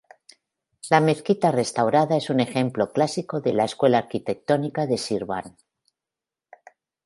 [0.91, 5.55] La mezquita restaurada es un ejemplo clásico de la escuela arquitectónica de Shirvan.